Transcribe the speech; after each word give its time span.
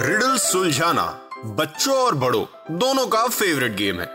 Riddle 0.00 0.36
सुलझाना 0.38 1.04
बच्चों 1.58 1.96
और 1.96 2.14
बड़ों, 2.14 2.44
दोनों 2.78 3.06
का 3.06 3.26
फेवरेट 3.28 3.72
गेम 3.76 4.00
है। 4.00 4.06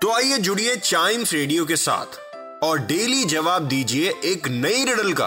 तो 0.00 0.12
आइए 0.12 0.38
जुड़िए 0.38 0.76
चाइम्स 0.76 1.32
रेडियो 1.32 1.64
के 1.64 1.76
साथ 1.76 2.18
और 2.64 2.78
डेली 2.86 3.24
जवाब 3.24 3.68
दीजिए 3.68 4.12
एक 4.24 4.48
नई 4.48 4.84
रिडल 4.84 5.12
का 5.20 5.26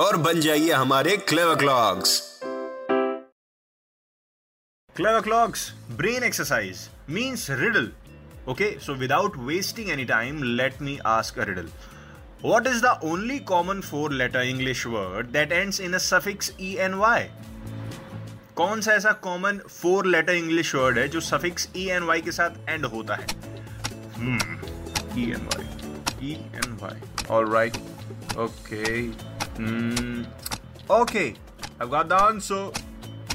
और 0.00 0.16
बन 0.26 0.40
जाइए 0.40 0.72
हमारे 0.72 1.16
clever 1.16 1.54
clogs 1.56 2.20
clever 4.96 5.20
clogs 5.20 5.70
brain 5.96 6.22
exercise 6.24 6.88
means 7.10 7.46
riddle 7.50 7.90
okay 8.48 8.70
so 8.86 8.94
without 8.94 9.36
wasting 9.46 9.90
any 9.90 10.04
time 10.04 10.42
let 10.42 10.80
me 10.82 10.98
ask 11.06 11.38
a 11.38 11.44
riddle 11.48 11.68
What 12.42 12.66
is 12.66 12.80
the 12.80 12.98
only 13.02 13.38
common 13.40 13.82
four 13.82 14.08
letter 14.10 14.40
English 14.40 14.84
word 14.86 15.32
that 15.32 15.52
ends 15.52 15.78
in 15.78 15.94
a 15.94 16.00
suffix 16.00 16.50
e 16.58 16.76
and 16.86 16.98
y? 17.00 17.20
कौन 18.56 18.80
सा 18.84 18.92
ऐसा 18.92 19.10
common 19.24 19.58
four 19.68 20.06
letter 20.06 20.34
English 20.34 20.74
word 20.74 20.98
है 20.98 21.06
जो 21.08 21.20
suffix 21.26 21.68
E 21.76 21.86
N 21.90 22.02
Y 22.08 22.20
के 22.22 22.32
साथ 22.38 22.68
end 22.68 22.84
होता 22.94 23.14
है 23.20 23.26
E 25.18 25.24
N 25.36 25.46
Y 25.52 26.28
E 26.28 26.32
N 26.32 26.76
Y 26.82 27.26
all 27.36 27.46
right 27.52 27.76
okay 28.44 28.82
okay 30.98 31.24
I 31.28 31.88
got 31.94 32.06
the 32.06 32.12
answer 32.12 32.72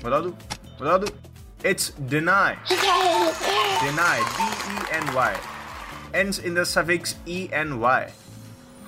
बता 0.04 0.20
दू 0.20 0.30
बता 0.82 0.98
दू 0.98 1.08
it's 1.70 1.92
deny 2.14 2.56
deny 3.82 4.16
d 4.36 4.46
e 4.76 4.78
n 5.00 5.10
y 5.18 5.34
ends 6.22 6.38
in 6.50 6.56
the 6.60 6.70
suffix 6.76 7.18
e 7.40 7.42
n 7.66 7.76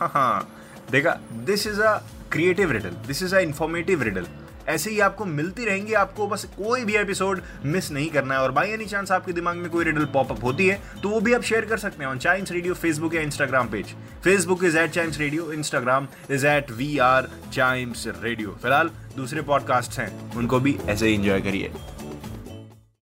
y 0.02 0.09
हाँ। 0.09 0.47
देखा 0.92 1.11
this 1.45 1.67
is 1.67 1.81
a 1.81 1.95
creative 2.31 2.72
riddle 2.72 2.89
this 3.08 3.23
is 3.23 3.36
a 3.36 3.39
informative 3.39 4.03
riddle 4.03 4.28
ऐसे 4.67 4.92
ही 4.92 5.00
आपको 5.00 5.25
मिलती 5.25 5.66
रहेंगी, 5.66 5.94
आपको 5.94 6.28
बस 6.28 6.44
कोई 6.58 6.83
भी 6.86 6.95
एपिसोड 6.95 7.42
मिस 7.66 7.92
नहीं 7.92 8.09
करना 8.09 8.36
है। 8.36 8.42
और 8.42 8.52
बाई 8.52 8.70
एनी 8.71 8.86
चांस 8.86 9.11
आपके 9.11 9.33
दिमाग 9.33 9.58
में 9.58 9.70
कोई 9.71 9.86
रिडल 9.86 10.05
पॉपअप 10.14 10.43
होती 10.43 10.67
है 10.67 10.80
तो 11.04 11.10
वो 11.10 11.20
भी 11.20 11.33
आप 11.33 11.42
शेयर 11.42 11.65
कर 11.65 11.77
सकते 11.77 12.04
हैं 12.04 12.11
ऑन 12.11 12.17
चाइम्स 12.17 12.52
रेडियो 12.52 12.73
फेसबुक 12.73 13.15
या 13.15 13.21
Instagram 13.21 13.67
page 13.67 13.93
Facebook 14.23 14.64
is 14.64 14.77
at 14.77 14.92
Chimes 14.92 15.20
radio 15.20 15.52
Instagram 15.54 16.08
is 16.31 16.48
at 16.48 16.71
we 16.71 16.98
are 17.04 17.30
Chimes 17.54 18.08
radio 18.21 18.58
फ़िलहाल 18.61 18.92
दूसरे 19.16 19.42
पॉडकास्ट 19.42 19.99
हैं, 19.99 20.36
उनको 20.36 20.60
भी 20.60 20.77
ऐसे 20.87 21.08
ही 21.08 21.14
इंजॉय 21.14 21.42
करिए। 21.42 21.71